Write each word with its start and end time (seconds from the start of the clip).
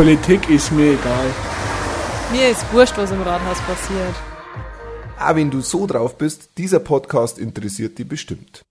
Politik 0.00 0.48
ist 0.48 0.72
mir 0.72 0.94
egal. 0.94 1.26
Mir 2.32 2.48
ist 2.48 2.64
wurscht, 2.72 2.96
was 2.96 3.10
im 3.10 3.20
Rathaus 3.20 3.60
passiert. 3.60 4.14
Ah, 5.18 5.36
wenn 5.36 5.50
du 5.50 5.60
so 5.60 5.86
drauf 5.86 6.16
bist, 6.16 6.56
dieser 6.56 6.80
Podcast 6.80 7.38
interessiert 7.38 7.98
dich 7.98 8.08
bestimmt. 8.08 8.62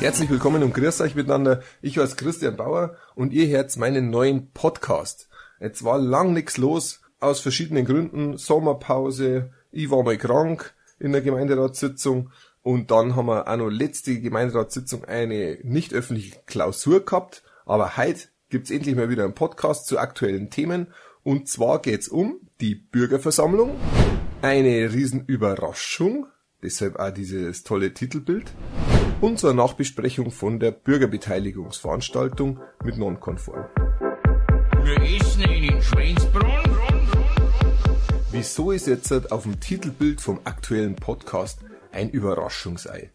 Herzlich 0.00 0.30
willkommen 0.30 0.62
und 0.62 0.72
grüß 0.72 1.02
euch 1.02 1.14
miteinander. 1.14 1.60
Ich 1.82 1.98
heiße 1.98 2.16
Christian 2.16 2.56
Bauer 2.56 2.96
und 3.14 3.34
ihr 3.34 3.46
hört 3.48 3.76
meinen 3.76 4.08
neuen 4.08 4.50
Podcast. 4.52 5.28
Jetzt 5.60 5.84
war 5.84 5.98
lang 5.98 6.32
nichts 6.32 6.56
los, 6.56 7.03
aus 7.24 7.40
verschiedenen 7.40 7.84
Gründen. 7.84 8.36
Sommerpause, 8.36 9.50
ich 9.72 9.90
war 9.90 10.02
mal 10.02 10.16
krank 10.16 10.74
in 10.98 11.12
der 11.12 11.22
Gemeinderatssitzung 11.22 12.30
und 12.62 12.90
dann 12.90 13.14
haben 13.14 13.26
wir 13.26 13.46
auch 13.46 13.56
noch 13.56 13.68
letzte 13.68 14.20
Gemeinderatssitzung 14.20 15.04
eine 15.04 15.58
nicht 15.62 15.92
öffentliche 15.92 16.36
Klausur 16.46 17.04
gehabt. 17.04 17.42
Aber 17.66 17.96
heute 17.96 18.28
gibt's 18.48 18.70
endlich 18.70 18.96
mal 18.96 19.10
wieder 19.10 19.24
einen 19.24 19.34
Podcast 19.34 19.86
zu 19.86 19.98
aktuellen 19.98 20.50
Themen. 20.50 20.88
Und 21.22 21.48
zwar 21.48 21.80
geht's 21.80 22.08
um 22.08 22.40
die 22.60 22.74
Bürgerversammlung, 22.74 23.74
eine 24.42 24.92
Riesenüberraschung, 24.92 26.26
deshalb 26.62 26.96
auch 26.96 27.10
dieses 27.10 27.64
tolle 27.64 27.92
Titelbild, 27.94 28.52
und 29.20 29.38
zur 29.38 29.54
Nachbesprechung 29.54 30.30
von 30.30 30.60
der 30.60 30.70
Bürgerbeteiligungsveranstaltung 30.70 32.60
mit 32.84 32.98
Nonkonform. 32.98 33.66
Wieso 38.56 38.70
ist 38.70 38.86
jetzt 38.86 39.32
auf 39.32 39.42
dem 39.42 39.58
Titelbild 39.58 40.20
vom 40.20 40.38
aktuellen 40.44 40.94
Podcast 40.94 41.58
ein 41.90 42.08
Überraschungsei? 42.08 43.10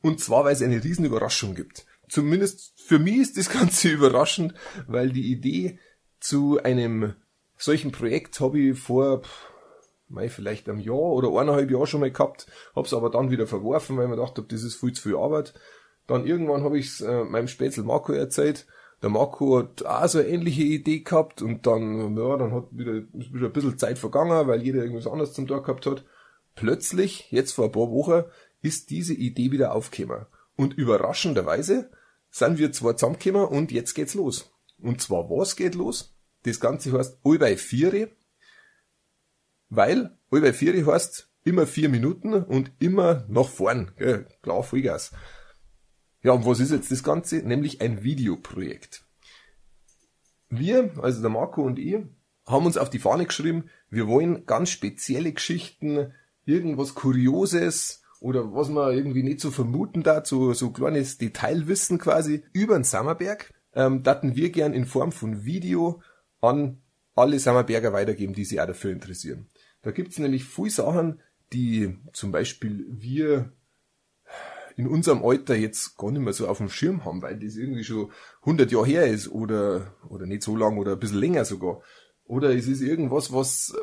Und 0.00 0.18
zwar, 0.18 0.46
weil 0.46 0.54
es 0.54 0.62
eine 0.62 0.82
riesen 0.82 1.04
Überraschung 1.04 1.54
gibt. 1.54 1.84
Zumindest 2.08 2.72
für 2.80 2.98
mich 2.98 3.18
ist 3.18 3.36
das 3.36 3.50
Ganze 3.52 3.90
überraschend, 3.90 4.54
weil 4.86 5.10
die 5.10 5.30
Idee 5.30 5.78
zu 6.20 6.58
einem 6.62 7.12
solchen 7.58 7.92
Projekt 7.92 8.40
habe 8.40 8.60
ich 8.60 8.78
vor 8.78 9.20
mei, 10.08 10.30
vielleicht 10.30 10.70
einem 10.70 10.80
Jahr 10.80 10.94
oder 10.96 11.38
eineinhalb 11.38 11.70
Jahr 11.70 11.86
schon 11.86 12.00
mal 12.00 12.10
gehabt, 12.10 12.46
hab's 12.74 12.94
aber 12.94 13.10
dann 13.10 13.30
wieder 13.30 13.46
verworfen, 13.46 13.98
weil 13.98 14.04
ich 14.04 14.10
mir 14.10 14.16
gedacht 14.16 14.38
habe, 14.38 14.48
das 14.48 14.62
ist 14.62 14.76
viel 14.76 14.94
zu 14.94 15.02
viel 15.02 15.16
Arbeit. 15.16 15.52
Dann 16.06 16.26
irgendwann 16.26 16.64
habe 16.64 16.78
ich 16.78 16.86
es 16.86 17.02
äh, 17.02 17.24
meinem 17.24 17.48
Spätzl 17.48 17.82
Marco 17.82 18.14
erzählt. 18.14 18.66
Der 19.02 19.10
Marco 19.10 19.58
hat 19.58 19.84
auch 19.84 20.08
so 20.08 20.18
eine 20.18 20.28
ähnliche 20.28 20.62
Idee 20.62 21.00
gehabt 21.00 21.40
und 21.40 21.66
dann, 21.66 22.16
ja, 22.16 22.36
dann 22.36 22.52
hat 22.52 22.64
wieder, 22.72 22.94
ist 22.94 23.32
wieder 23.32 23.46
ein 23.46 23.52
bisschen 23.52 23.78
Zeit 23.78 23.98
vergangen, 23.98 24.48
weil 24.48 24.62
jeder 24.62 24.82
irgendwas 24.82 25.06
anderes 25.06 25.34
zum 25.34 25.46
Tag 25.46 25.64
gehabt 25.64 25.86
hat. 25.86 26.04
Plötzlich, 26.56 27.30
jetzt 27.30 27.52
vor 27.52 27.66
ein 27.66 27.72
paar 27.72 27.90
Wochen, 27.90 28.24
ist 28.60 28.90
diese 28.90 29.14
Idee 29.14 29.52
wieder 29.52 29.74
aufgekommen. 29.74 30.26
Und 30.56 30.74
überraschenderweise 30.74 31.90
sind 32.30 32.58
wir 32.58 32.72
zwar 32.72 32.96
zusammengekommen 32.96 33.46
und 33.46 33.70
jetzt 33.70 33.94
geht's 33.94 34.14
los. 34.14 34.50
Und 34.80 35.00
zwar 35.00 35.30
was 35.30 35.54
geht 35.54 35.76
los? 35.76 36.14
Das 36.42 36.58
Ganze 36.58 36.92
heißt 36.92 37.18
All 37.24 37.38
bei 37.38 37.56
Viere, 37.56 38.10
weil 39.68 40.16
All 40.30 40.40
bei 40.40 40.52
Viere 40.52 40.84
heißt 40.84 41.28
immer 41.44 41.66
vier 41.66 41.88
Minuten 41.88 42.34
und 42.34 42.72
immer 42.78 43.24
nach 43.28 43.48
vorn. 43.48 43.92
Gell? 43.96 44.26
Klar, 44.42 44.62
Vollgas. 44.62 45.12
Ja, 46.22 46.32
und 46.32 46.46
was 46.46 46.60
ist 46.60 46.72
jetzt 46.72 46.90
das 46.90 47.04
Ganze? 47.04 47.36
Nämlich 47.36 47.80
ein 47.80 48.02
Videoprojekt. 48.02 49.04
Wir, 50.48 50.90
also 51.02 51.20
der 51.20 51.30
Marco 51.30 51.62
und 51.62 51.78
ich, 51.78 51.96
haben 52.46 52.66
uns 52.66 52.78
auf 52.78 52.90
die 52.90 52.98
Fahne 52.98 53.26
geschrieben, 53.26 53.64
wir 53.90 54.06
wollen 54.06 54.46
ganz 54.46 54.70
spezielle 54.70 55.32
Geschichten, 55.32 56.12
irgendwas 56.44 56.94
Kurioses 56.94 58.02
oder 58.20 58.54
was 58.54 58.68
man 58.68 58.94
irgendwie 58.94 59.22
nicht 59.22 59.40
so 59.40 59.50
vermuten 59.50 60.02
da, 60.02 60.24
so, 60.24 60.52
so 60.54 60.70
kleines 60.70 61.18
Detailwissen 61.18 61.98
quasi 61.98 62.42
über 62.52 62.74
den 62.74 62.84
Sammerberg, 62.84 63.52
ähm, 63.74 64.02
daten 64.02 64.34
wir 64.34 64.50
gern 64.50 64.72
in 64.72 64.86
Form 64.86 65.12
von 65.12 65.44
Video 65.44 66.02
an 66.40 66.78
alle 67.14 67.38
Sammerberger 67.38 67.92
weitergeben, 67.92 68.32
die 68.32 68.44
sich 68.44 68.60
auch 68.60 68.66
dafür 68.66 68.92
interessieren. 68.92 69.48
Da 69.82 69.90
gibt's 69.90 70.18
nämlich 70.18 70.44
viele 70.44 70.70
Sachen, 70.70 71.20
die 71.52 71.96
zum 72.12 72.32
Beispiel 72.32 72.86
wir 72.88 73.52
in 74.78 74.86
unserem 74.86 75.24
Alter 75.24 75.56
jetzt 75.56 75.98
gar 75.98 76.12
nicht 76.12 76.22
mehr 76.22 76.32
so 76.32 76.46
auf 76.46 76.58
dem 76.58 76.70
Schirm 76.70 77.04
haben, 77.04 77.20
weil 77.20 77.36
das 77.36 77.56
irgendwie 77.56 77.82
schon 77.82 78.12
100 78.42 78.70
Jahre 78.70 78.86
her 78.86 79.06
ist 79.08 79.28
oder, 79.28 79.92
oder 80.08 80.24
nicht 80.24 80.44
so 80.44 80.56
lang 80.56 80.78
oder 80.78 80.92
ein 80.92 81.00
bisschen 81.00 81.18
länger 81.18 81.44
sogar. 81.44 81.82
Oder 82.24 82.54
es 82.54 82.68
ist 82.68 82.80
irgendwas, 82.80 83.32
was, 83.32 83.74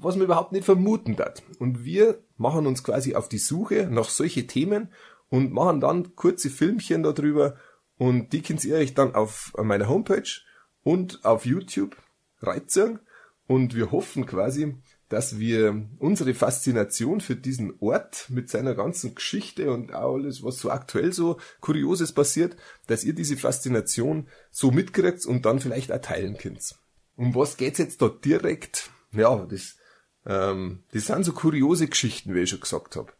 was 0.00 0.16
man 0.16 0.24
überhaupt 0.24 0.52
nicht 0.52 0.64
vermuten 0.64 1.18
hat. 1.18 1.42
Und 1.58 1.84
wir 1.84 2.18
machen 2.38 2.66
uns 2.66 2.82
quasi 2.82 3.14
auf 3.14 3.28
die 3.28 3.38
Suche 3.38 3.88
nach 3.90 4.08
solche 4.08 4.46
Themen 4.46 4.88
und 5.28 5.52
machen 5.52 5.80
dann 5.80 6.16
kurze 6.16 6.48
Filmchen 6.48 7.02
darüber 7.02 7.56
und 7.98 8.32
die 8.32 8.40
könnt 8.40 8.64
ihr 8.64 8.76
euch 8.76 8.94
dann 8.94 9.14
auf 9.14 9.52
meiner 9.62 9.88
Homepage 9.88 10.40
und 10.82 11.24
auf 11.24 11.44
YouTube 11.44 11.94
reizen 12.40 13.00
und 13.46 13.74
wir 13.74 13.92
hoffen 13.92 14.24
quasi, 14.24 14.76
dass 15.12 15.38
wir 15.38 15.86
unsere 15.98 16.32
Faszination 16.32 17.20
für 17.20 17.36
diesen 17.36 17.74
Ort 17.80 18.30
mit 18.30 18.48
seiner 18.48 18.74
ganzen 18.74 19.14
Geschichte 19.14 19.70
und 19.70 19.92
alles, 19.92 20.42
was 20.42 20.56
so 20.56 20.70
aktuell 20.70 21.12
so 21.12 21.38
Kurioses 21.60 22.12
passiert, 22.12 22.56
dass 22.86 23.04
ihr 23.04 23.12
diese 23.12 23.36
Faszination 23.36 24.26
so 24.50 24.70
mitkriegt 24.70 25.26
und 25.26 25.44
dann 25.44 25.60
vielleicht 25.60 25.92
auch 25.92 26.00
teilen 26.00 26.38
könnt. 26.38 26.76
Um 27.14 27.34
was 27.34 27.58
geht's 27.58 27.78
jetzt 27.78 28.00
da 28.00 28.08
direkt? 28.08 28.88
Ja, 29.12 29.44
das, 29.44 29.76
ähm, 30.24 30.84
das 30.92 31.08
sind 31.08 31.24
so 31.24 31.34
kuriose 31.34 31.88
Geschichten, 31.88 32.34
wie 32.34 32.40
ich 32.40 32.48
schon 32.48 32.60
gesagt 32.60 32.96
habe. 32.96 33.12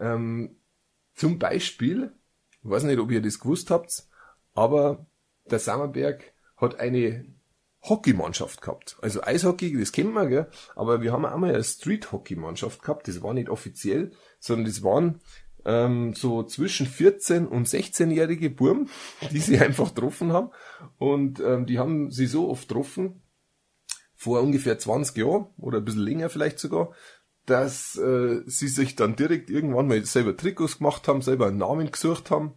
Ähm, 0.00 0.56
zum 1.14 1.38
Beispiel, 1.38 2.10
ich 2.62 2.70
weiß 2.70 2.84
nicht, 2.84 3.00
ob 3.00 3.10
ihr 3.10 3.20
das 3.20 3.38
gewusst 3.38 3.70
habt, 3.70 4.04
aber 4.54 5.06
der 5.50 5.58
Sammerberg 5.58 6.32
hat 6.56 6.80
eine 6.80 7.26
Hockeymannschaft 7.88 8.60
gehabt. 8.60 8.96
Also 9.00 9.22
Eishockey, 9.22 9.78
das 9.78 9.92
kennen 9.92 10.12
wir, 10.12 10.26
gell? 10.26 10.50
aber 10.76 11.02
wir 11.02 11.12
haben 11.12 11.24
auch 11.24 11.36
mal 11.36 11.54
eine 11.54 11.64
Street-Hockey-Mannschaft 11.64 12.82
gehabt. 12.82 13.08
Das 13.08 13.22
war 13.22 13.34
nicht 13.34 13.48
offiziell, 13.48 14.12
sondern 14.38 14.66
das 14.66 14.82
waren 14.82 15.20
ähm, 15.64 16.14
so 16.14 16.42
zwischen 16.42 16.86
14 16.86 17.46
und 17.46 17.68
16-jährige 17.68 18.50
Burm, 18.50 18.88
die 19.30 19.38
sie 19.38 19.58
einfach 19.58 19.94
getroffen 19.94 20.32
haben. 20.32 20.50
Und 20.98 21.40
ähm, 21.40 21.66
die 21.66 21.78
haben 21.78 22.10
sie 22.10 22.26
so 22.26 22.48
oft 22.48 22.68
getroffen, 22.68 23.22
vor 24.14 24.40
ungefähr 24.40 24.78
20 24.78 25.16
Jahren 25.16 25.46
oder 25.58 25.78
ein 25.78 25.84
bisschen 25.84 26.02
länger 26.02 26.28
vielleicht 26.28 26.58
sogar, 26.58 26.92
dass 27.46 27.96
äh, 27.96 28.42
sie 28.46 28.68
sich 28.68 28.96
dann 28.96 29.16
direkt 29.16 29.48
irgendwann 29.48 29.88
mal 29.88 30.04
selber 30.04 30.36
Trikots 30.36 30.78
gemacht 30.78 31.06
haben, 31.08 31.22
selber 31.22 31.46
einen 31.46 31.58
Namen 31.58 31.90
gesucht 31.90 32.30
haben 32.30 32.54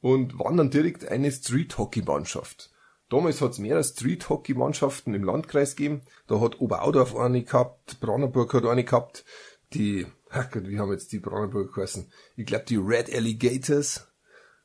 und 0.00 0.38
waren 0.38 0.56
dann 0.56 0.70
direkt 0.70 1.08
eine 1.08 1.30
Street-Hockey-Mannschaft. 1.30 2.73
Damals 3.10 3.40
hat 3.40 3.52
es 3.52 3.58
mehrere 3.58 3.84
Street-Hockey-Mannschaften 3.84 5.14
im 5.14 5.24
Landkreis 5.24 5.76
gegeben. 5.76 6.02
Da 6.26 6.40
hat 6.40 6.60
Oberaudorf 6.60 7.16
eine 7.16 7.42
gehabt, 7.42 8.00
Brandenburg 8.00 8.54
hat 8.54 8.64
eine 8.64 8.84
gehabt, 8.84 9.24
die, 9.72 10.06
ach 10.30 10.50
Gott, 10.50 10.68
wie 10.68 10.78
haben 10.78 10.92
jetzt 10.92 11.12
die 11.12 11.18
Brandenburg 11.18 11.74
geheißen? 11.74 12.10
Ich 12.36 12.46
glaube 12.46 12.64
die 12.68 12.76
Red 12.76 13.14
Alligators. 13.14 14.08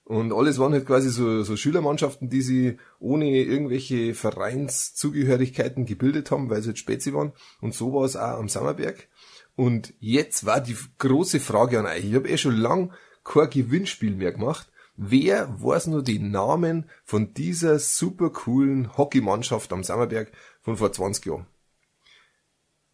Und 0.05 0.33
alles 0.33 0.57
waren 0.57 0.73
halt 0.73 0.87
quasi 0.87 1.09
so, 1.09 1.43
so 1.43 1.55
Schülermannschaften, 1.55 2.29
die 2.29 2.41
sie 2.41 2.77
ohne 2.99 3.29
irgendwelche 3.29 4.15
Vereinszugehörigkeiten 4.15 5.85
gebildet 5.85 6.31
haben, 6.31 6.49
weil 6.49 6.63
sie 6.63 6.69
jetzt 6.69 6.79
Spezi 6.79 7.13
waren. 7.13 7.33
Und 7.61 7.75
so 7.75 7.93
war 7.93 8.05
es 8.05 8.15
auch 8.15 8.39
am 8.39 8.49
Sammerberg. 8.49 9.07
Und 9.55 9.93
jetzt 9.99 10.45
war 10.45 10.61
die 10.61 10.77
große 10.97 11.39
Frage 11.39 11.79
an 11.79 11.85
euch. 11.85 12.05
Ich 12.05 12.15
habe 12.15 12.29
eh 12.29 12.37
schon 12.37 12.55
lang 12.55 12.93
kein 13.23 13.49
Gewinnspiel 13.49 14.15
mehr 14.15 14.31
gemacht. 14.31 14.68
Wer 15.01 15.63
weiß 15.63 15.87
nur 15.87 16.03
die 16.03 16.19
Namen 16.19 16.89
von 17.05 17.33
dieser 17.33 17.79
super 17.79 18.31
coolen 18.31 18.97
Hockeymannschaft 18.97 19.71
am 19.71 19.81
Sammerberg 19.81 20.29
von 20.59 20.75
vor 20.75 20.91
20 20.91 21.25
Jahren? 21.25 21.47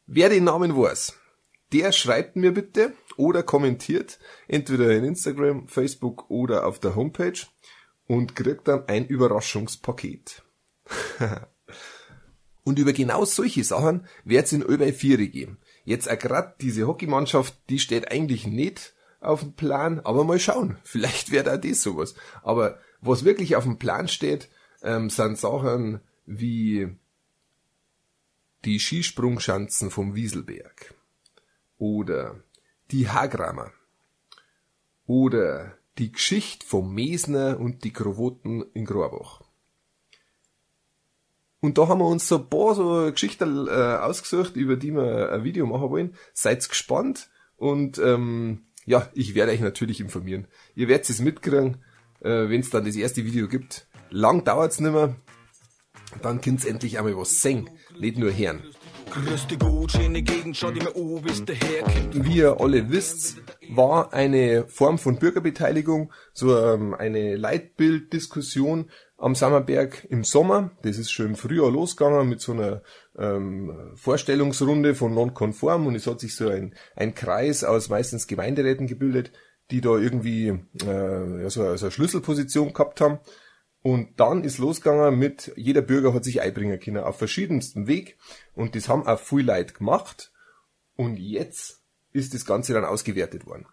Wer 0.06 0.30
den 0.30 0.44
Namen 0.44 0.78
weiß, 0.78 1.18
der 1.74 1.92
schreibt 1.92 2.36
mir 2.36 2.54
bitte 2.54 2.94
oder 3.18 3.42
kommentiert 3.42 4.19
entweder 4.48 4.92
in 4.92 5.04
Instagram, 5.04 5.68
Facebook 5.68 6.30
oder 6.30 6.68
auf 6.68 6.78
der 6.78 6.96
Homepage 6.96 7.40
und 8.06 8.36
kriegt 8.36 8.68
dann 8.68 8.88
ein 8.88 9.08
Überraschungspaket. 9.08 10.44
und 12.63 12.78
über 12.78 12.94
genau 12.94 13.25
solche 13.25 13.63
Sachen 13.63 14.06
wird 14.24 14.46
es 14.46 14.54
in 14.54 14.62
Ölbei 14.62 14.94
4 14.94 15.18
geben. 15.28 15.58
Jetzt 15.86 16.08
auch 16.08 16.19
grad 16.19 16.62
diese 16.62 16.86
Hockeymannschaft, 16.86 17.56
die 17.69 17.80
steht 17.80 18.12
eigentlich 18.12 18.46
nicht 18.46 18.94
auf 19.25 19.42
dem 19.42 19.54
Plan, 19.54 20.00
aber 20.01 20.24
mal 20.24 20.39
schauen, 20.39 20.77
vielleicht 20.83 21.31
wird 21.31 21.50
auch 21.50 21.57
das 21.57 21.81
sowas. 21.81 22.16
Aber 22.44 22.80
was 23.01 23.25
wirklich 23.25 23.56
auf 23.56 23.63
dem 23.63 23.77
Plan 23.77 24.07
steht, 24.07 24.50
ähm, 24.81 25.10
sind 25.10 25.38
Sachen 25.38 26.01
wie 26.25 26.95
die 28.66 28.80
Skisprungschanzen 28.80 29.92
vom 29.92 30.16
Wieselberg 30.16 30.94
oder 31.77 32.36
die 32.92 33.10
Hagrammer 33.10 33.72
oder 35.06 35.77
die 35.98 36.12
Geschichte 36.12 36.66
vom 36.66 36.94
Mesner 36.94 37.60
und 37.60 37.83
die 37.83 37.94
Krowoten 37.94 38.66
in 38.74 38.86
Grorbach. 38.86 39.42
Und 41.66 41.77
da 41.77 41.88
haben 41.88 42.00
wir 42.00 42.07
uns 42.07 42.27
so 42.27 42.38
ein 42.38 42.50
paar 42.50 42.75
so 42.75 43.12
Geschichten 43.12 43.68
äh, 43.68 43.72
ausgesucht, 43.72 44.56
über 44.56 44.75
die 44.75 44.94
wir 44.94 45.31
ein 45.31 45.44
Video 45.44 45.66
machen 45.66 45.89
wollen. 45.89 46.16
Seid 46.33 46.68
gespannt 46.68 47.30
Und 47.57 47.98
ähm, 47.98 48.66
ja, 48.86 49.10
ich 49.14 49.36
werde 49.36 49.52
euch 49.52 49.62
natürlich 49.62 50.00
informieren. 50.00 50.48
Ihr 50.76 50.88
werdet 50.88 51.10
es 51.10 51.20
mitkriegen, 51.20 51.84
äh, 52.22 52.50
wenn 52.50 52.62
es 52.62 52.70
dann 52.70 52.86
das 52.86 52.96
erste 52.96 53.26
Video 53.26 53.48
gibt. 53.48 53.88
Lang 54.10 54.44
dauert's 54.44 54.80
nimmer. 54.80 55.16
Dann 56.22 56.42
könnt's 56.42 56.66
endlich 56.66 56.98
einmal 56.98 57.18
was 57.18 57.42
singen, 57.42 57.70
nicht 58.00 58.18
nur 58.18 58.36
hören. 58.36 58.64
Wie 62.12 62.38
ihr 62.38 62.59
alle 62.59 62.89
wisst, 62.89 63.38
war 63.69 64.12
eine 64.12 64.67
Form 64.67 64.97
von 64.97 65.19
Bürgerbeteiligung 65.19 66.12
so 66.33 66.57
ähm, 66.57 66.94
eine 66.94 67.38
Leitbilddiskussion 67.38 68.89
am 69.17 69.33
Sammerberg 69.33 70.06
im 70.09 70.25
Sommer. 70.25 70.71
Das 70.81 70.97
ist 70.97 71.12
schon 71.12 71.27
im 71.27 71.35
Frühjahr 71.35 71.71
losgegangen 71.71 72.27
mit 72.27 72.41
so 72.41 72.51
einer 72.51 72.81
ähm, 73.17 73.91
Vorstellungsrunde 73.95 74.95
von 74.95 75.13
Nonkonform 75.13 75.88
und 75.88 75.95
es 75.95 76.07
hat 76.07 76.19
sich 76.19 76.35
so 76.35 76.50
ein, 76.50 76.75
ein 76.97 77.15
Kreis 77.15 77.63
aus 77.63 77.88
meistens 77.88 78.27
Gemeinderäten 78.27 78.85
gebildet, 78.85 79.31
die 79.71 79.79
da 79.79 79.97
irgendwie 79.97 80.59
äh, 80.85 81.44
ja, 81.44 81.50
so, 81.50 81.75
so 81.77 81.85
eine 81.85 81.91
Schlüsselposition 81.91 82.73
gehabt 82.73 83.00
haben. 83.00 83.19
Und 83.86 84.20
dann 84.20 84.44
ist 84.44 84.58
losgegangen 84.58 85.20
mit, 85.20 85.54
jeder 85.58 85.84
Bürger 85.84 86.12
hat 86.16 86.24
sich 86.24 86.42
einbringen 86.42 86.80
können 86.80 87.04
auf 87.04 87.20
verschiedensten 87.20 87.86
Weg. 87.86 88.18
Und 88.56 88.76
das 88.76 88.90
haben 88.90 89.06
auch 89.06 89.20
viel 89.20 89.46
Leute 89.46 89.76
gemacht. 89.76 90.34
Und 90.96 91.18
jetzt 91.18 91.84
ist 92.12 92.34
das 92.34 92.48
Ganze 92.48 92.74
dann 92.74 92.84
ausgewertet 92.84 93.46
worden. 93.46 93.68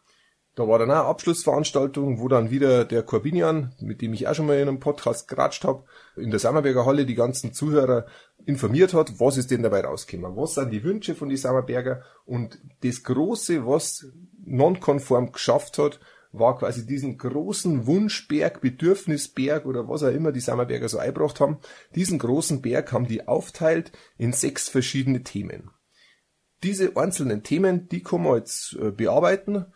Da 0.55 0.69
war 0.69 0.79
dann 0.79 0.91
auch 0.91 0.97
eine 0.97 1.05
Abschlussveranstaltung, 1.05 2.21
wo 2.21 2.29
dann 2.29 2.51
wieder 2.51 2.85
der 2.85 3.05
Corbinian, 3.05 3.75
mit 3.81 4.03
dem 4.03 4.13
ich 4.13 4.29
auch 4.29 4.35
schon 4.35 4.45
mal 4.45 4.59
in 4.59 4.69
einem 4.69 4.81
Podcast 4.81 5.29
geratscht 5.29 5.65
habe, 5.65 5.85
in 6.17 6.29
der 6.29 6.41
Sammerberger 6.41 6.85
Halle 6.85 7.07
die 7.07 7.15
ganzen 7.15 7.55
Zuhörer 7.55 8.05
informiert 8.45 8.93
hat, 8.93 9.19
was 9.19 9.39
ist 9.39 9.51
denn 9.51 9.63
dabei 9.63 9.81
rausgekommen, 9.81 10.37
was 10.37 10.57
sind 10.57 10.75
die 10.75 10.85
Wünsche 10.85 11.15
von 11.15 11.31
die 11.31 11.39
Sammerberger 11.39 12.03
und 12.27 12.59
das 12.83 13.03
Große, 13.03 13.67
was 13.67 14.13
nonkonform 14.45 15.33
geschafft 15.33 15.79
hat, 15.79 16.01
war 16.33 16.59
quasi 16.59 16.87
diesen 16.87 17.19
großen 17.19 17.87
Wunschberg, 17.87 18.61
Bedürfnisberg 18.61 19.67
oder 19.67 19.89
was 19.89 20.03
auch 20.03 20.13
immer 20.13 20.33
die 20.33 20.41
Sammerberger 20.41 20.89
so 20.89 20.99
eingebracht 20.99 21.41
haben, 21.41 21.59
diesen 21.95 22.19
großen 22.19 22.63
Berg 22.63 22.93
haben 22.93 23.07
die 23.07 23.29
aufteilt 23.29 23.93
in 24.17 24.33
sechs 24.33 24.69
verschiedene 24.69 25.23
Themen. 25.23 25.71
Diese 26.63 26.97
einzelnen 26.97 27.43
Themen, 27.43 27.89
die 27.89 28.03
kann 28.03 28.23
man 28.23 28.37
jetzt 28.37 28.77
äh, 28.77 28.91
bearbeiten 28.91 29.67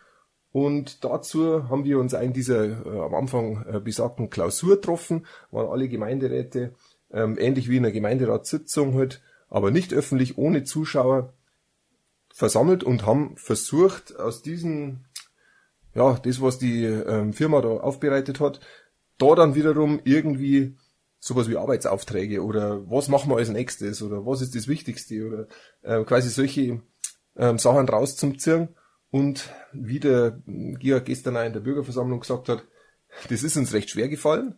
und 0.52 1.04
dazu 1.04 1.68
haben 1.68 1.84
wir 1.84 1.98
uns 1.98 2.14
in 2.14 2.32
dieser 2.32 2.86
äh, 2.86 3.00
am 3.00 3.14
Anfang 3.14 3.66
äh, 3.66 3.80
besagten 3.80 4.30
Klausur 4.30 4.76
getroffen, 4.76 5.26
waren 5.50 5.68
alle 5.68 5.88
Gemeinderäte 5.88 6.72
ähm, 7.12 7.36
ähnlich 7.38 7.68
wie 7.68 7.76
in 7.76 7.84
einer 7.84 7.92
Gemeinderatssitzung 7.92 8.94
halt, 8.94 9.22
aber 9.48 9.70
nicht 9.70 9.92
öffentlich, 9.92 10.38
ohne 10.38 10.64
Zuschauer 10.64 11.32
versammelt 12.32 12.84
und 12.84 13.06
haben 13.06 13.36
versucht, 13.36 14.18
aus 14.18 14.42
diesen, 14.42 15.06
ja, 15.96 16.18
das, 16.22 16.42
was 16.42 16.58
die 16.58 16.84
ähm, 16.84 17.32
Firma 17.32 17.62
da 17.62 17.68
aufbereitet 17.68 18.38
hat, 18.38 18.60
da 19.18 19.34
dann 19.34 19.54
wiederum 19.54 20.00
irgendwie 20.04 20.76
sowas 21.18 21.48
wie 21.48 21.56
Arbeitsaufträge 21.56 22.44
oder 22.44 22.88
was 22.90 23.08
machen 23.08 23.30
wir 23.30 23.38
als 23.38 23.48
nächstes 23.48 24.02
oder 24.02 24.26
was 24.26 24.42
ist 24.42 24.54
das 24.54 24.68
Wichtigste 24.68 25.26
oder 25.26 25.46
äh, 25.82 26.04
quasi 26.04 26.28
solche 26.28 26.82
ähm, 27.36 27.58
Sachen 27.58 27.88
rauszuziehen 27.88 28.76
und 29.10 29.50
wie 29.72 29.98
der 29.98 30.42
Georg 30.46 31.06
gestern 31.06 31.38
auch 31.38 31.44
in 31.44 31.54
der 31.54 31.60
Bürgerversammlung 31.60 32.20
gesagt 32.20 32.50
hat, 32.50 32.64
das 33.30 33.42
ist 33.42 33.56
uns 33.56 33.72
recht 33.72 33.88
schwer 33.88 34.08
gefallen. 34.08 34.56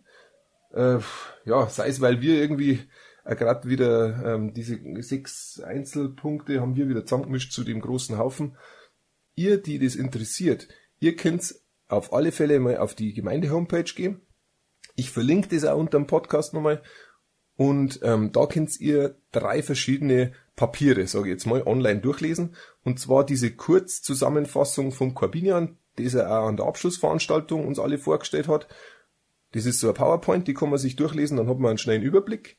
Äh, 0.73 0.99
ja, 1.44 1.69
sei 1.69 1.88
es, 1.88 2.00
weil 2.00 2.20
wir 2.20 2.41
irgendwie 2.43 2.81
äh, 3.25 3.37
gerade 3.37 3.69
wieder 3.69 4.34
ähm, 4.34 4.55
diese 4.55 4.81
sechs 5.02 5.61
Einzelpunkte 5.61 6.61
haben 6.61 6.75
wir 6.75 6.88
wieder 6.88 7.06
zusammengemischt 7.06 7.52
zu 7.52 7.62
dem 7.62 7.81
großen 7.81 8.19
Haufen. 8.19 8.56
Ihr, 9.37 9.62
die 9.62 9.79
das 9.79 9.94
interessiert, 9.94 10.67
ihr 11.00 11.17
könnt 11.17 11.55
auf 11.89 12.12
alle 12.12 12.33
Fälle 12.33 12.61
mal 12.61 12.79
auf 12.79 12.95
die 12.95 13.15
Gemeinde-Homepage 13.15 13.93
gehen. 13.95 14.21
Ich 14.95 15.11
verlinke 15.11 15.49
das 15.49 15.65
auch 15.65 15.79
unter 15.79 15.99
dem 15.99 16.06
Podcast 16.06 16.55
nochmal. 16.55 16.83
Und 17.56 18.00
ähm, 18.03 18.31
da 18.33 18.47
könnt 18.47 18.79
ihr 18.81 19.17
drei 19.33 19.62
verschiedene 19.62 20.33
Papiere, 20.55 21.06
sage 21.06 21.29
ich 21.29 21.33
jetzt 21.33 21.47
mal, 21.47 21.62
online 21.67 22.00
durchlesen. 22.00 22.55
Und 22.85 23.00
zwar 23.00 23.25
diese 23.25 23.50
Kurzzusammenfassung 23.50 24.93
vom 24.93 25.15
Corbinian, 25.15 25.77
das 25.97 26.15
er 26.15 26.31
auch 26.31 26.47
an 26.47 26.56
der 26.56 26.67
Abschlussveranstaltung 26.67 27.67
uns 27.67 27.79
alle 27.79 27.99
vorgestellt 27.99 28.49
hat. 28.49 28.69
Das 29.53 29.67
ist 29.67 29.81
so 29.81 29.89
ein 29.89 29.94
PowerPoint, 29.94 30.47
die 30.47 30.55
kann 30.55 30.71
man 30.71 30.79
sich 30.79 30.94
durchlesen, 30.97 31.37
dann 31.37 31.49
hat 31.49 31.59
man 31.59 31.71
einen 31.71 31.79
schnellen 31.79 32.03
Überblick. 32.03 32.59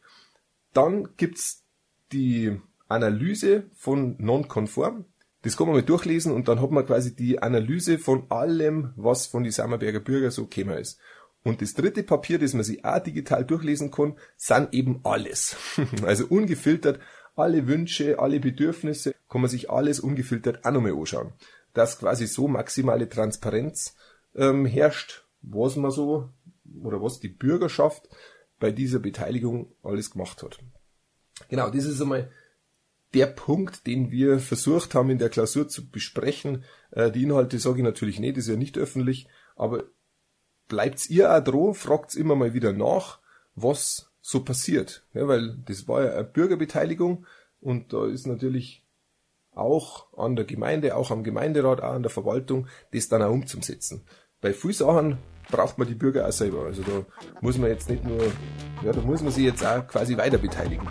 Dann 0.74 1.10
gibt's 1.18 1.64
die 2.12 2.60
Analyse 2.88 3.70
von 3.74 4.16
Nonkonform. 4.18 5.06
Das 5.42 5.56
kann 5.56 5.68
man 5.68 5.76
mal 5.78 5.84
durchlesen 5.84 6.34
und 6.34 6.48
dann 6.48 6.62
hat 6.62 6.72
man 6.72 6.86
quasi 6.86 7.16
die 7.16 7.42
Analyse 7.42 7.98
von 7.98 8.30
allem, 8.30 8.94
was 8.98 9.28
von 9.28 9.44
die 9.44 9.52
Sammerberger 9.52 10.02
Bürger 10.02 10.32
so 10.32 10.48
gekommen 10.48 10.78
ist. 10.78 11.00
Und 11.44 11.62
das 11.62 11.74
dritte 11.74 12.04
Papier, 12.04 12.38
das 12.38 12.54
man 12.54 12.64
sich 12.64 12.84
auch 12.84 13.00
digital 13.00 13.46
durchlesen 13.46 13.92
kann, 13.92 14.18
sind 14.36 14.74
eben 14.74 15.00
alles. 15.04 15.56
also 16.04 16.26
ungefiltert 16.28 17.00
alle 17.36 17.68
Wünsche, 17.68 18.20
alle 18.20 18.42
Bedürfnisse, 18.42 19.16
kann 19.30 19.42
man 19.42 19.50
sich 19.50 19.70
alles 19.70 20.02
ungefiltert 20.02 20.66
auch 20.66 20.72
nochmal 20.72 20.92
anschauen. 20.92 21.32
Dass 21.74 22.00
quasi 22.00 22.28
so 22.28 22.50
maximale 22.50 23.08
Transparenz 23.08 23.96
ähm, 24.36 24.66
herrscht, 24.66 25.26
was 25.42 25.78
man 25.78 25.92
so 25.92 26.30
oder 26.84 27.02
was 27.02 27.22
die 27.22 27.30
Bürgerschaft 27.30 28.10
bei 28.60 28.72
dieser 28.72 29.00
Beteiligung 29.00 29.72
alles 29.84 30.12
gemacht 30.12 30.44
hat. 30.44 30.60
Genau, 31.48 31.70
das 31.70 31.86
ist 31.86 32.02
einmal 32.02 32.30
der 33.14 33.26
Punkt, 33.28 33.88
den 33.88 34.12
wir 34.12 34.40
versucht 34.40 34.94
haben 34.96 35.10
in 35.10 35.18
der 35.18 35.30
Klausur 35.30 35.68
zu 35.68 35.90
besprechen. 35.90 36.64
Äh, 36.92 37.12
die 37.12 37.24
Inhalte 37.24 37.60
sage 37.60 37.78
ich 37.78 37.84
natürlich 37.84 38.20
nicht, 38.20 38.38
ist 38.38 38.48
ja 38.48 38.56
nicht 38.56 38.78
öffentlich, 38.78 39.28
aber 39.56 39.86
bleibt's 40.68 41.10
ihr 41.10 41.34
auch 41.34 41.44
dran, 41.44 41.74
fragt's 41.74 42.16
immer 42.16 42.36
mal 42.36 42.54
wieder 42.54 42.74
nach, 42.74 43.20
was 43.56 44.12
so 44.22 44.44
passiert. 44.44 45.06
Ja, 45.14 45.28
weil 45.28 45.58
das 45.66 45.88
war 45.88 46.04
ja 46.04 46.12
eine 46.14 46.24
Bürgerbeteiligung 46.24 47.26
und 47.60 47.94
da 47.94 48.06
ist 48.06 48.28
natürlich 48.28 48.86
auch 49.52 50.14
an 50.18 50.36
der 50.36 50.46
Gemeinde, 50.46 50.96
auch 50.96 51.12
am 51.12 51.24
Gemeinderat, 51.24 51.82
auch 51.82 51.94
an 51.94 52.04
der 52.04 52.12
Verwaltung, 52.12 52.68
das 52.94 53.10
dann 53.10 53.24
auch 53.24 53.32
umzusetzen. 53.32 54.06
Bei 54.42 54.54
vielen 54.54 55.18
braucht 55.52 55.78
man 55.78 55.88
die 55.88 55.96
Bürger 55.96 56.28
auch 56.28 56.32
selber. 56.32 56.66
Also 56.66 56.84
da 56.84 57.06
muss 57.42 57.58
man 57.58 57.70
jetzt 57.70 57.90
nicht 57.90 58.04
nur, 58.04 58.22
ja, 58.84 58.92
da 58.94 59.02
muss 59.02 59.22
man 59.22 59.32
sich 59.32 59.44
jetzt 59.44 59.66
auch 59.66 59.86
quasi 59.88 60.16
weiter 60.16 60.38
beteiligen. 60.38 60.88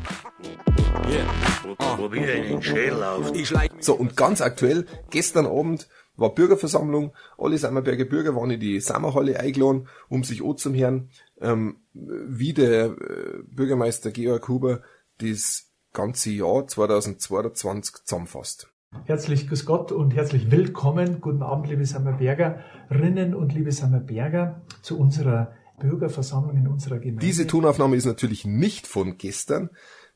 So, 3.80 3.94
und 3.94 4.16
ganz 4.16 4.40
aktuell, 4.40 4.86
gestern 5.10 5.46
Abend 5.46 5.88
war 6.16 6.34
Bürgerversammlung, 6.34 7.12
alle 7.36 7.58
Sammerberger 7.58 8.04
Bürger 8.04 8.34
waren 8.34 8.50
in 8.50 8.60
die 8.60 8.80
Sammerhalle 8.80 9.38
eingeladen, 9.38 9.88
um 10.08 10.24
sich 10.24 10.44
anzuhören, 10.44 11.10
ähm, 11.40 11.76
wie 11.92 12.52
der 12.52 12.86
äh, 12.86 13.42
Bürgermeister 13.46 14.10
Georg 14.10 14.48
Huber 14.48 14.82
das 15.18 15.70
ganze 15.92 16.30
Jahr 16.30 16.66
2022 16.66 18.04
zusammenfasst. 18.04 18.68
Herzlich 19.04 19.48
grüß 19.48 19.66
Gott 19.66 19.92
und 19.92 20.14
herzlich 20.14 20.50
willkommen. 20.50 21.20
Guten 21.20 21.42
Abend, 21.42 21.68
liebe 21.68 21.84
Sammerbergerinnen 21.84 23.34
und 23.34 23.52
liebe 23.52 23.70
Sammerberger, 23.70 24.62
zu 24.82 24.98
unserer 24.98 25.52
Bürgerversammlung 25.78 26.56
in 26.56 26.68
unserer 26.68 26.98
Gemeinde. 26.98 27.24
Diese 27.24 27.46
Tonaufnahme 27.46 27.96
ist 27.96 28.06
natürlich 28.06 28.44
nicht 28.44 28.86
von 28.86 29.18
gestern. 29.18 29.70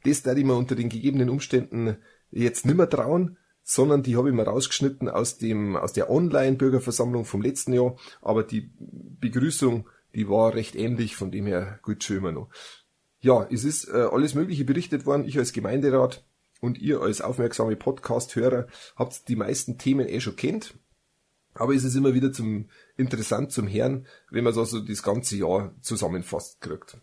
Das 0.05 0.23
da 0.23 0.35
ich 0.35 0.45
mir 0.45 0.55
unter 0.55 0.75
den 0.75 0.89
gegebenen 0.89 1.31
Umständen 1.31 1.97
jetzt 2.31 2.67
nimmer 2.67 2.89
trauen, 2.89 3.39
sondern 3.63 4.03
die 4.03 4.17
habe 4.17 4.29
ich 4.29 4.35
mir 4.35 4.45
rausgeschnitten 4.45 5.09
aus 5.09 5.39
dem, 5.39 5.77
aus 5.77 5.93
der 5.93 6.11
Online-Bürgerversammlung 6.11 7.25
vom 7.25 7.43
letzten 7.43 7.73
Jahr. 7.73 7.97
Aber 8.21 8.43
die 8.43 8.73
Begrüßung, 8.79 9.89
die 10.15 10.29
war 10.29 10.55
recht 10.55 10.75
ähnlich, 10.75 11.15
von 11.17 11.31
dem 11.31 11.47
her 11.47 11.79
gut 11.83 12.03
schön 12.03 12.19
immer 12.19 12.33
noch. 12.33 12.51
Ja, 13.21 13.47
es 13.51 13.65
ist 13.65 13.89
äh, 13.89 14.09
alles 14.11 14.35
Mögliche 14.35 14.65
berichtet 14.65 15.07
worden. 15.07 15.25
Ich 15.25 15.39
als 15.39 15.53
Gemeinderat 15.53 16.25
und 16.61 16.79
ihr 16.79 17.01
als 17.01 17.21
aufmerksame 17.21 17.77
Podcast-Hörer 17.77 18.67
habt 18.97 19.29
die 19.29 19.37
meisten 19.37 19.79
Themen 19.79 20.09
eh 20.09 20.21
schon 20.21 20.37
kennt. 20.37 20.75
Aber 21.55 21.75
es 21.75 21.85
ist 21.85 21.95
immer 21.95 22.15
wieder 22.15 22.33
zum, 22.33 22.69
interessant 22.97 23.53
zum 23.53 23.69
Hören, 23.69 24.07
wenn 24.31 24.43
man 24.43 24.55
so, 24.55 24.65
so 24.65 24.81
das 24.81 25.03
ganze 25.03 25.37
Jahr 25.37 25.75
zusammenfasst 25.83 26.61
kriegt 26.61 26.97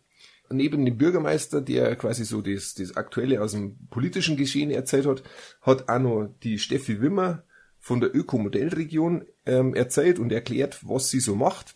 neben 0.51 0.85
dem 0.85 0.97
Bürgermeister, 0.97 1.61
der 1.61 1.95
quasi 1.95 2.25
so 2.25 2.41
das, 2.41 2.73
das 2.73 2.95
Aktuelle 2.95 3.41
aus 3.41 3.53
dem 3.53 3.77
politischen 3.89 4.37
Geschehen 4.37 4.71
erzählt 4.71 5.05
hat, 5.05 5.23
hat 5.61 5.89
auch 5.89 5.99
noch 5.99 6.35
die 6.43 6.59
Steffi 6.59 7.01
Wimmer 7.01 7.43
von 7.79 7.99
der 7.99 8.15
Ökomodellregion 8.15 9.25
ähm, 9.45 9.73
erzählt 9.73 10.19
und 10.19 10.31
erklärt, 10.31 10.79
was 10.87 11.09
sie 11.09 11.19
so 11.19 11.35
macht. 11.35 11.75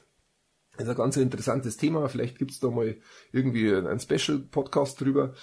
Das 0.77 0.86
ist 0.86 0.89
ein 0.89 0.98
ganz 0.98 1.18
interessantes 1.18 1.77
Thema. 1.77 2.10
Vielleicht 2.10 2.39
gibt's 2.39 2.60
da 2.60 2.70
mal 2.70 2.98
irgendwie 3.32 3.74
einen 3.74 4.00
Special-Podcast 4.00 5.00
drüber. 5.00 5.34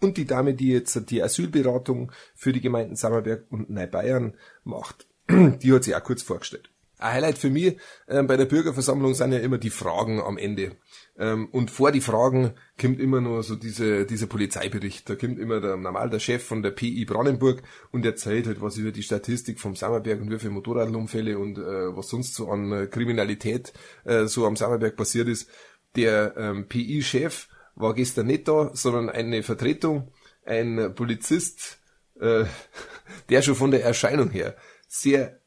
Und 0.00 0.16
die 0.16 0.24
Dame, 0.24 0.54
die 0.54 0.68
jetzt 0.68 1.10
die 1.10 1.22
Asylberatung 1.22 2.12
für 2.34 2.52
die 2.52 2.60
Gemeinden 2.60 2.96
Sammerberg 2.96 3.46
und 3.50 3.70
Neubayern 3.70 4.34
macht, 4.64 5.06
die 5.30 5.72
hat 5.72 5.84
sich 5.84 5.94
auch 5.94 6.02
kurz 6.02 6.22
vorgestellt. 6.22 6.70
Ein 6.98 7.14
Highlight 7.14 7.38
für 7.38 7.50
mich 7.50 7.76
ähm, 8.08 8.26
bei 8.26 8.36
der 8.36 8.44
Bürgerversammlung 8.44 9.14
sind 9.14 9.32
ja 9.32 9.38
immer 9.38 9.58
die 9.58 9.70
Fragen 9.70 10.20
am 10.20 10.38
Ende. 10.38 10.76
Ähm, 11.18 11.48
und 11.50 11.70
vor 11.70 11.92
die 11.92 12.00
Fragen 12.00 12.54
kommt 12.80 13.00
immer 13.00 13.20
nur 13.20 13.42
so 13.42 13.56
diese, 13.56 14.06
dieser 14.06 14.26
Polizeibericht. 14.26 15.08
Da 15.08 15.16
kommt 15.16 15.38
immer 15.38 15.60
der, 15.60 15.76
normal 15.76 16.10
der 16.10 16.18
Chef 16.18 16.44
von 16.44 16.62
der 16.62 16.70
PI 16.70 17.04
Brandenburg 17.04 17.62
und 17.92 18.04
erzählt 18.04 18.46
halt 18.46 18.60
was 18.60 18.76
über 18.76 18.92
die 18.92 19.02
Statistik 19.02 19.60
vom 19.60 19.76
Sammerberg 19.76 20.20
und 20.20 20.30
wie 20.30 20.38
viele 20.38 20.52
Motorradunfälle 20.52 21.38
und 21.38 21.58
äh, 21.58 21.96
was 21.96 22.08
sonst 22.08 22.34
so 22.34 22.50
an 22.50 22.72
äh, 22.72 22.86
Kriminalität 22.86 23.72
äh, 24.04 24.26
so 24.26 24.46
am 24.46 24.56
Sammerberg 24.56 24.96
passiert 24.96 25.28
ist. 25.28 25.48
Der 25.96 26.34
ähm, 26.36 26.68
PI-Chef 26.68 27.48
war 27.76 27.94
gestern 27.94 28.26
nicht 28.26 28.48
da, 28.48 28.70
sondern 28.74 29.08
eine 29.08 29.42
Vertretung, 29.42 30.12
ein 30.44 30.94
Polizist, 30.94 31.78
äh, 32.20 32.44
der 33.28 33.42
schon 33.42 33.54
von 33.54 33.70
der 33.70 33.84
Erscheinung 33.84 34.30
her 34.30 34.56
sehr 34.88 35.40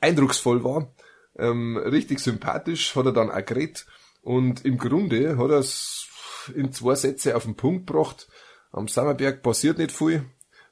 eindrucksvoll 0.00 0.64
war, 0.64 0.94
ähm, 1.38 1.76
richtig 1.76 2.20
sympathisch, 2.20 2.94
hat 2.96 3.06
er 3.06 3.12
dann 3.12 3.30
auch 3.30 3.44
geredet 3.44 3.86
und 4.22 4.64
im 4.64 4.78
Grunde 4.78 5.38
hat 5.38 5.50
er 5.50 5.58
es 5.58 6.06
in 6.54 6.72
zwei 6.72 6.94
Sätze 6.94 7.36
auf 7.36 7.44
den 7.44 7.56
Punkt 7.56 7.86
gebracht. 7.86 8.28
Am 8.72 8.88
Sammerberg 8.88 9.42
passiert 9.42 9.78
nicht 9.78 9.92
viel, 9.92 10.24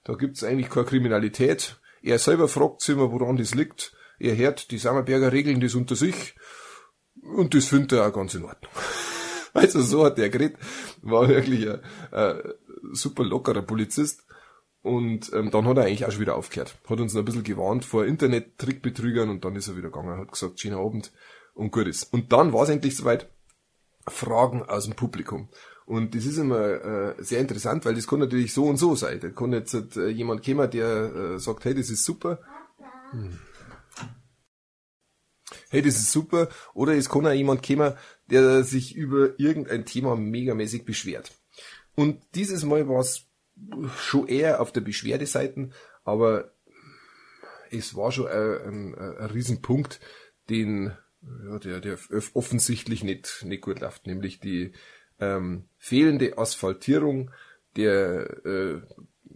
da 0.04 0.14
gibt's 0.14 0.44
eigentlich 0.44 0.70
keine 0.70 0.86
Kriminalität. 0.86 1.80
Er 2.02 2.18
selber 2.18 2.48
fragt 2.48 2.82
sich 2.82 2.94
immer, 2.94 3.10
woran 3.10 3.36
das 3.36 3.54
liegt. 3.54 3.92
Er 4.18 4.36
hört, 4.36 4.70
die 4.70 4.78
Sammerberger 4.78 5.32
regeln 5.32 5.60
das 5.60 5.74
unter 5.74 5.96
sich 5.96 6.34
und 7.22 7.54
das 7.54 7.66
findet 7.66 7.92
er 7.92 8.06
auch 8.06 8.12
ganz 8.12 8.34
in 8.34 8.44
Ordnung. 8.44 8.72
Also 9.54 9.80
so 9.80 10.04
hat 10.04 10.18
er 10.18 10.28
geredet, 10.28 10.58
war 11.02 11.26
wirklich 11.26 11.68
ein, 11.68 11.80
ein 12.12 12.40
super 12.92 13.24
lockerer 13.24 13.62
Polizist. 13.62 14.24
Und 14.82 15.32
ähm, 15.32 15.50
dann 15.50 15.66
hat 15.66 15.76
er 15.76 15.84
eigentlich 15.84 16.06
auch 16.06 16.12
schon 16.12 16.20
wieder 16.20 16.36
aufgehört. 16.36 16.76
Hat 16.88 17.00
uns 17.00 17.12
noch 17.12 17.22
ein 17.22 17.24
bisschen 17.24 17.44
gewarnt 17.44 17.84
vor 17.84 18.06
Internet-Trickbetrügern 18.06 19.28
und 19.28 19.44
dann 19.44 19.56
ist 19.56 19.68
er 19.68 19.76
wieder 19.76 19.90
gegangen, 19.90 20.18
hat 20.18 20.32
gesagt, 20.32 20.60
schöner 20.60 20.78
Abend 20.78 21.12
und 21.54 21.72
gut 21.72 21.86
ist. 21.86 22.12
Und 22.12 22.32
dann 22.32 22.52
war 22.52 22.62
es 22.62 22.68
endlich 22.68 22.96
soweit, 22.96 23.28
Fragen 24.06 24.62
aus 24.62 24.84
dem 24.84 24.94
Publikum. 24.94 25.48
Und 25.84 26.14
das 26.14 26.26
ist 26.26 26.38
immer 26.38 26.58
äh, 26.58 27.14
sehr 27.18 27.40
interessant, 27.40 27.84
weil 27.84 27.94
das 27.94 28.06
kann 28.06 28.18
natürlich 28.20 28.52
so 28.52 28.64
und 28.64 28.76
so 28.76 28.94
sein. 28.94 29.20
Da 29.20 29.30
kann 29.30 29.52
jetzt 29.52 29.74
äh, 29.74 30.08
jemand 30.08 30.44
kommen, 30.44 30.70
der 30.70 31.14
äh, 31.14 31.38
sagt, 31.38 31.64
hey, 31.64 31.74
das 31.74 31.90
ist 31.90 32.04
super. 32.04 32.40
Hm. 33.10 33.38
Hey, 35.70 35.82
das 35.82 35.96
ist 35.96 36.12
super. 36.12 36.48
Oder 36.74 36.94
es 36.94 37.08
kann 37.08 37.26
auch 37.26 37.32
jemand 37.32 37.66
kommen, 37.66 37.94
der 38.30 38.64
sich 38.64 38.96
über 38.96 39.38
irgendein 39.38 39.86
Thema 39.86 40.14
megamäßig 40.16 40.84
beschwert. 40.84 41.32
Und 41.94 42.22
dieses 42.34 42.64
Mal 42.64 42.88
war 42.88 43.00
es 43.00 43.27
schon 43.96 44.28
eher 44.28 44.60
auf 44.60 44.72
der 44.72 44.80
Beschwerdeseite, 44.80 45.70
aber 46.04 46.52
es 47.70 47.94
war 47.94 48.12
schon 48.12 48.28
ein, 48.28 48.94
ein, 48.94 49.18
ein 49.18 49.30
Riesenpunkt, 49.30 50.00
den 50.48 50.92
ja, 51.44 51.58
der, 51.58 51.80
der 51.80 51.98
offensichtlich 52.34 53.02
nicht, 53.02 53.44
nicht 53.44 53.62
gut 53.62 53.80
läuft, 53.80 54.06
nämlich 54.06 54.40
die 54.40 54.72
ähm, 55.20 55.64
fehlende 55.76 56.38
Asphaltierung 56.38 57.30
der 57.76 58.44
äh, 58.44 58.80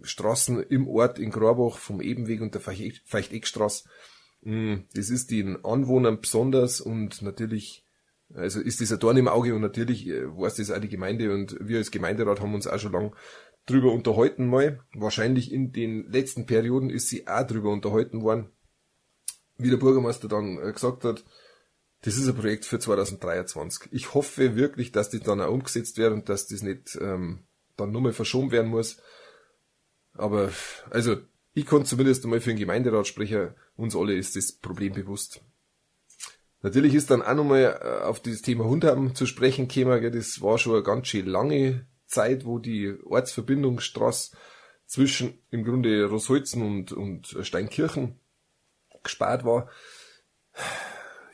Straßen 0.01 0.63
im 0.63 0.87
Ort 0.87 1.19
in 1.19 1.31
Grabach 1.31 1.77
vom 1.77 2.01
Ebenweg 2.01 2.41
und 2.41 2.53
der 2.53 2.61
Feicht-Eckstraße. 2.61 3.87
Hm, 4.43 4.85
das 4.93 5.09
ist 5.09 5.31
den 5.31 5.63
Anwohnern 5.63 6.19
besonders 6.19 6.81
und 6.81 7.21
natürlich, 7.21 7.85
also 8.33 8.59
ist 8.59 8.79
dieser 8.79 8.97
Dorn 8.97 9.17
im 9.17 9.27
Auge 9.27 9.55
und 9.55 9.61
natürlich 9.61 10.07
äh, 10.07 10.25
weiß 10.25 10.55
das 10.55 10.71
auch 10.71 10.79
die 10.79 10.89
Gemeinde 10.89 11.33
und 11.33 11.57
wir 11.59 11.77
als 11.77 11.91
Gemeinderat 11.91 12.41
haben 12.41 12.55
uns 12.55 12.67
auch 12.67 12.79
schon 12.79 12.91
lang 12.91 13.15
drüber 13.65 13.91
unterhalten 13.91 14.47
mal. 14.47 14.79
Wahrscheinlich 14.93 15.51
in 15.51 15.71
den 15.71 16.11
letzten 16.11 16.45
Perioden 16.45 16.89
ist 16.89 17.07
sie 17.07 17.27
auch 17.27 17.45
drüber 17.47 17.71
unterhalten 17.71 18.21
worden, 18.21 18.49
wie 19.57 19.69
der 19.69 19.77
Bürgermeister 19.77 20.27
dann 20.27 20.57
äh, 20.57 20.71
gesagt 20.71 21.03
hat, 21.03 21.23
das 22.01 22.17
ist 22.17 22.27
ein 22.27 22.35
Projekt 22.35 22.65
für 22.65 22.79
2023. 22.79 23.89
Ich 23.93 24.13
hoffe 24.13 24.57
wirklich, 24.57 24.91
dass 24.91 25.09
das 25.09 25.21
dann 25.21 25.39
auch 25.39 25.51
umgesetzt 25.51 25.97
wird 25.97 26.11
und 26.11 26.27
dass 26.27 26.47
das 26.47 26.61
nicht 26.61 26.97
ähm, 26.99 27.45
dann 27.77 27.91
nur 27.91 28.01
mal 28.01 28.13
verschoben 28.13 28.51
werden 28.51 28.69
muss. 28.69 28.97
Aber 30.13 30.51
also 30.89 31.17
ich 31.53 31.65
kann 31.65 31.85
zumindest 31.85 32.25
einmal 32.25 32.41
für 32.41 32.49
den 32.49 32.59
Gemeinderat 32.59 33.07
sprechen, 33.07 33.55
uns 33.77 33.95
alle 33.95 34.15
ist 34.15 34.35
das 34.35 34.51
Problem 34.51 34.93
bewusst. 34.93 35.41
Natürlich 36.61 36.93
ist 36.93 37.09
dann 37.09 37.21
auch 37.21 37.35
nochmal 37.35 37.79
äh, 37.81 38.03
auf 38.03 38.21
dieses 38.21 38.41
Thema 38.41 38.65
Hundheim 38.65 39.15
zu 39.15 39.25
sprechen 39.25 39.67
gekommen. 39.67 40.11
Das 40.11 40.41
war 40.41 40.57
schon 40.57 40.73
eine 40.73 40.83
ganz 40.83 41.07
schön 41.07 41.25
lange 41.25 41.85
Zeit, 42.13 42.45
wo 42.45 42.59
die 42.59 42.95
Ortsverbindungsstraße 43.05 44.35
zwischen 44.85 45.39
im 45.49 45.63
Grunde 45.63 46.05
Rossholzen 46.05 46.61
und, 46.61 46.91
und 46.91 47.37
Steinkirchen 47.41 48.19
gespart 49.03 49.43
war 49.43 49.69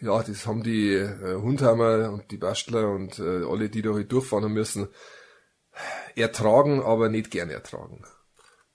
ja, 0.01 0.23
das 0.23 0.47
haben 0.47 0.63
die 0.63 0.93
äh, 0.93 1.35
Hundhammer 1.35 2.11
und 2.11 2.31
die 2.31 2.37
Bastler 2.37 2.89
und 2.89 3.19
äh, 3.19 3.43
alle, 3.43 3.69
die 3.69 3.81
da 3.81 3.93
halt 3.93 4.11
durchfahren 4.11 4.51
müssen, 4.51 4.87
ertragen, 6.15 6.81
aber 6.81 7.09
nicht 7.09 7.31
gern 7.31 7.49
ertragen. 7.49 8.03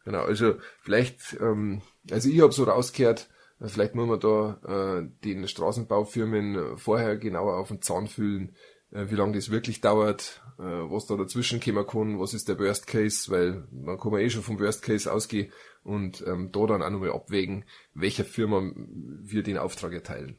Genau, 0.05 0.23
also 0.23 0.57
vielleicht, 0.83 1.35
ähm, 1.41 1.83
also 2.11 2.29
ich 2.29 2.41
habe 2.43 2.53
so 2.53 2.65
rausgehört, 2.65 3.31
vielleicht 3.59 3.95
muss 3.95 4.09
man 4.09 4.21
da 4.21 4.99
äh, 4.99 5.09
den 5.25 5.49
Straßenbaufirmen 5.49 6.77
vorher 6.77 7.17
genauer 7.17 7.57
auf 7.57 7.69
den 7.69 7.81
Zahn 7.81 8.07
fühlen, 8.07 8.51
äh, 8.51 8.74
wie 8.95 9.17
lange 9.17 9.33
das 9.33 9.51
wirklich 9.51 9.81
dauert, 9.81 10.41
äh, 10.59 10.63
was 10.63 11.07
da 11.07 11.17
dazwischen 11.17 11.61
kommen 11.61 11.87
kann, 11.87 12.21
was 12.21 12.33
ist 12.33 12.49
der 12.49 12.59
Worst 12.59 12.87
Case, 12.87 13.31
weil 13.31 13.67
man 13.73 13.99
kann 13.99 14.13
man 14.13 14.21
eh 14.21 14.31
schon 14.31 14.43
vom 14.43 14.61
Worst 14.61 14.83
Case 14.83 15.13
ausgehen 15.13 15.53
und 15.83 16.25
ähm, 16.27 16.51
da 16.53 16.67
dann 16.67 16.83
auch 16.83 16.91
nochmal 16.91 17.13
abwägen, 17.13 17.65
welcher 17.95 18.25
Firma 18.25 18.63
wir 18.75 19.43
den 19.43 19.59
Auftrag 19.59 19.93
erteilen. 19.93 20.39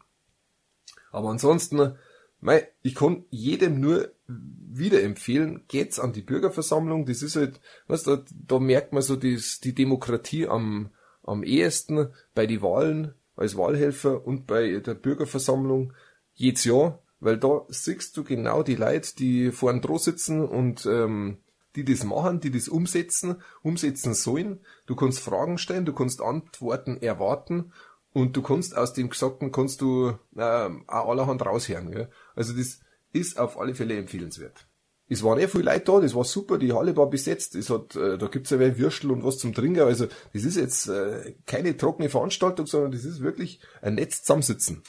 Aber 1.12 1.30
ansonsten, 1.30 1.96
mei, 2.40 2.68
ich 2.82 2.96
kann 2.96 3.26
jedem 3.30 3.80
nur 3.80 4.12
wieder 4.28 5.04
empfehlen, 5.04 5.64
geht's 5.68 6.00
an 6.00 6.14
die 6.14 6.22
Bürgerversammlung. 6.22 7.06
Das 7.06 7.22
ist 7.22 7.36
halt, 7.36 7.62
du, 7.88 7.96
da, 7.96 8.24
da 8.32 8.60
merkt 8.60 8.94
man 8.94 9.02
so 9.02 9.16
das, 9.16 9.60
die 9.60 9.76
Demokratie 9.76 10.48
am, 10.48 10.92
am 11.24 11.44
ehesten 11.44 12.10
bei 12.34 12.48
die 12.48 12.62
Wahlen 12.62 13.14
als 13.36 13.58
Wahlhelfer 13.58 14.26
und 14.26 14.48
bei 14.48 14.80
der 14.80 14.94
Bürgerversammlung 14.94 15.94
jedes 16.34 16.66
Jahr, 16.66 17.02
weil 17.26 17.38
da 17.38 17.66
siehst 17.68 18.16
du 18.16 18.24
genau 18.24 18.64
die 18.64 18.76
Leute, 18.76 19.16
die 19.16 19.52
vorn 19.52 19.82
dran 19.82 19.98
sitzen 19.98 20.46
und 20.48 20.86
ähm, 20.86 21.40
die 21.76 21.84
das 21.84 22.04
machen, 22.04 22.40
die 22.40 22.52
das 22.52 22.68
umsetzen, 22.68 23.42
umsetzen 23.62 24.14
sollen. 24.14 24.60
Du 24.86 24.96
kannst 24.96 25.20
Fragen 25.20 25.58
stellen, 25.58 25.86
du 25.86 25.94
kannst 25.94 26.22
Antworten 26.22 27.02
erwarten 27.02 27.74
und 28.14 28.38
du 28.38 28.42
kannst 28.42 28.78
aus 28.78 28.94
dem 28.94 29.10
Gesagten 29.10 29.52
kannst 29.52 29.82
du 29.82 30.14
äh, 30.38 30.70
auch 30.88 31.10
allerhand 31.10 31.46
raushören. 31.46 31.92
Gell? 31.92 32.10
Also 32.36 32.54
das 32.54 32.80
ist 33.12 33.38
auf 33.38 33.60
alle 33.60 33.76
Fälle 33.76 33.98
empfehlenswert. 33.98 34.68
Es 35.08 35.24
waren 35.24 35.40
eh 35.40 35.48
viele 35.48 35.66
Leute 35.66 35.86
da, 35.86 36.00
das 36.00 36.16
war 36.16 36.24
super, 36.24 36.58
die 36.58 36.74
Halle 36.74 36.98
war 36.98 37.10
besetzt, 37.10 37.54
es 37.56 37.70
hat, 37.70 37.96
äh, 37.96 38.18
da 38.18 38.28
gibt's 38.28 38.50
ja 38.50 38.58
wer 38.58 38.78
Würstel 38.78 39.12
und 39.12 39.24
was 39.24 39.38
zum 39.38 39.54
Trinken, 39.54 39.82
also 39.82 40.08
das 40.34 40.44
ist 40.44 40.58
jetzt 40.58 40.88
äh, 40.88 41.36
keine 41.46 41.78
trockene 41.78 42.10
Veranstaltung, 42.10 42.66
sondern 42.66 42.92
das 42.92 43.06
ist 43.06 43.22
wirklich 43.22 43.60
ein 43.82 43.96
Netz 43.96 44.24
zusammensitzen. 44.24 44.82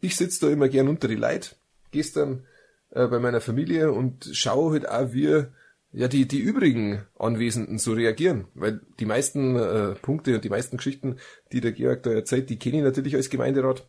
Ich 0.00 0.16
sitze 0.16 0.46
da 0.46 0.52
immer 0.52 0.68
gern 0.68 0.88
unter 0.88 1.06
die 1.06 1.16
Leute, 1.16 1.50
gestern 1.92 2.44
äh, 2.90 3.06
bei 3.06 3.18
meiner 3.18 3.40
Familie 3.40 3.92
und 3.92 4.28
schaue 4.32 4.72
halt 4.72 4.88
auch, 4.88 5.12
wie 5.12 5.46
ja, 5.92 6.08
die, 6.08 6.26
die 6.26 6.40
übrigen 6.40 7.04
Anwesenden 7.18 7.78
so 7.78 7.92
reagieren. 7.92 8.46
Weil 8.54 8.80
die 8.98 9.04
meisten 9.04 9.56
äh, 9.56 9.94
Punkte 9.94 10.34
und 10.34 10.44
die 10.44 10.48
meisten 10.48 10.78
Geschichten, 10.78 11.18
die 11.52 11.60
der 11.60 11.72
Georg 11.72 12.02
da 12.02 12.10
erzählt, 12.10 12.50
die 12.50 12.58
kenne 12.58 12.78
ich 12.78 12.82
natürlich 12.82 13.14
als 13.14 13.30
Gemeinderat. 13.30 13.86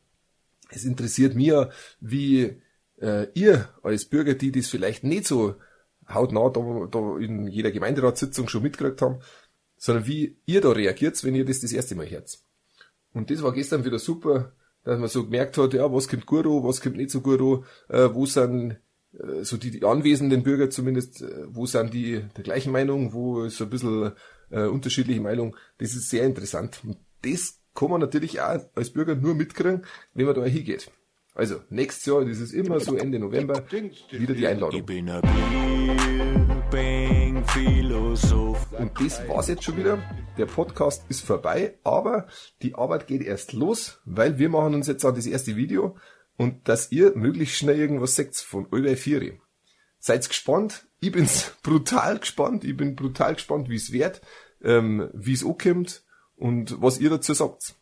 Es 0.69 0.83
interessiert 0.83 1.35
mir, 1.35 1.71
wie 2.01 2.61
äh, 2.99 3.27
ihr 3.33 3.69
als 3.83 4.05
Bürger, 4.05 4.33
die 4.33 4.51
das 4.51 4.67
vielleicht 4.67 5.03
nicht 5.03 5.25
so 5.25 5.55
hautnah 6.09 6.49
da, 6.49 6.87
da 6.91 7.17
in 7.17 7.47
jeder 7.47 7.71
Gemeinderatssitzung 7.71 8.49
schon 8.49 8.63
mitgekriegt 8.63 9.01
haben, 9.01 9.19
sondern 9.77 10.05
wie 10.05 10.37
ihr 10.45 10.61
da 10.61 10.71
reagiert, 10.71 11.23
wenn 11.23 11.35
ihr 11.35 11.45
das 11.45 11.61
das 11.61 11.71
erste 11.71 11.95
Mal 11.95 12.09
hört. 12.09 12.37
Und 13.13 13.29
das 13.29 13.41
war 13.41 13.53
gestern 13.53 13.85
wieder 13.85 13.99
super, 13.99 14.53
dass 14.83 14.99
man 14.99 15.09
so 15.09 15.23
gemerkt 15.23 15.57
hat, 15.57 15.73
ja, 15.73 15.91
was 15.91 16.07
kommt 16.07 16.25
gut 16.25 16.45
an, 16.45 16.63
was 16.63 16.81
kommt 16.81 16.97
nicht 16.97 17.11
so 17.11 17.21
gut 17.21 17.41
an, 17.41 17.65
äh, 17.95 18.13
wo 18.13 18.25
sind 18.25 18.77
äh, 19.13 19.43
so 19.43 19.57
die, 19.57 19.71
die 19.71 19.83
anwesenden 19.83 20.43
Bürger 20.43 20.69
zumindest, 20.69 21.21
äh, 21.21 21.45
wo 21.47 21.65
sind 21.65 21.93
die 21.93 22.23
der 22.35 22.43
gleichen 22.43 22.71
Meinung, 22.71 23.13
wo 23.13 23.43
ist 23.43 23.57
so 23.57 23.65
ein 23.65 23.69
bisschen 23.69 24.13
äh, 24.49 24.63
unterschiedliche 24.65 25.21
Meinung. 25.21 25.55
Das 25.77 25.93
ist 25.93 26.09
sehr 26.09 26.25
interessant. 26.25 26.81
Und 26.83 26.97
das 27.21 27.59
kann 27.73 27.89
man 27.89 28.01
natürlich 28.01 28.41
auch 28.41 28.59
als 28.75 28.91
Bürger 28.91 29.15
nur 29.15 29.35
mitkriegen, 29.35 29.85
wenn 30.13 30.25
man 30.25 30.35
da 30.35 30.43
hingeht. 30.43 30.91
Also, 31.35 31.61
nächstes 31.69 32.05
Jahr, 32.05 32.23
das 32.25 32.39
ist 32.39 32.53
immer 32.53 32.79
so 32.79 32.95
Ende 32.95 33.17
November, 33.17 33.63
wieder 34.11 34.35
die 34.35 34.45
Einladung. 34.45 34.85
Und 38.79 38.99
das 38.99 39.27
war's 39.27 39.47
jetzt 39.47 39.63
schon 39.63 39.77
wieder. 39.77 39.99
Der 40.39 40.47
Podcast 40.47 41.05
ist 41.07 41.21
vorbei, 41.21 41.77
aber 41.83 42.25
die 42.63 42.73
Arbeit 42.73 43.05
geht 43.05 43.21
erst 43.21 43.53
los, 43.53 44.01
weil 44.05 44.39
wir 44.39 44.49
machen 44.49 44.73
uns 44.73 44.87
jetzt 44.87 45.05
an 45.05 45.13
das 45.13 45.27
erste 45.27 45.55
Video 45.55 45.95
und 46.35 46.67
dass 46.67 46.91
ihr 46.91 47.15
möglichst 47.15 47.57
schnell 47.57 47.77
irgendwas 47.77 48.15
seht 48.15 48.35
von 48.37 48.65
Ölwei 48.73 48.95
Vieri. 48.95 49.39
Seid 49.99 50.27
gespannt. 50.27 50.87
Ich 50.99 51.11
bin's 51.11 51.51
brutal 51.61 52.17
gespannt. 52.17 52.63
Ich 52.63 52.75
bin 52.75 52.95
brutal 52.95 53.35
gespannt, 53.35 53.69
wie 53.69 53.75
es 53.75 53.91
wird, 53.91 54.21
ähm, 54.63 55.11
wie 55.13 55.33
es 55.33 55.45
ankommt 55.45 56.03
und 56.37 56.81
was 56.81 56.99
ihr 56.99 57.11
dazu 57.11 57.35
sagt. 57.35 57.75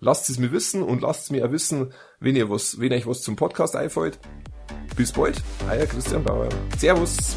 Lasst 0.00 0.28
es 0.28 0.38
mir 0.38 0.52
wissen 0.52 0.82
und 0.82 1.00
lasst 1.00 1.30
mir 1.30 1.46
auch 1.46 1.50
wissen, 1.50 1.94
wenn 2.20 2.36
ihr 2.36 2.50
was, 2.50 2.78
wenn 2.78 2.92
euch 2.92 3.06
was 3.06 3.22
zum 3.22 3.36
Podcast 3.36 3.74
einfällt. 3.74 4.18
Bis 4.96 5.10
bald, 5.12 5.42
euer 5.68 5.86
Christian 5.86 6.22
Bauer. 6.22 6.48
Servus. 6.78 7.36